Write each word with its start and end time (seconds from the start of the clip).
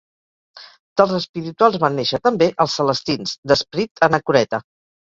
Dels 1.01 1.13
espirituals 1.17 1.79
van 1.85 1.95
néixer 2.01 2.21
també 2.29 2.51
els 2.67 2.81
celestins, 2.81 3.39
d'esperit 3.53 4.07
anacoreta. 4.13 4.67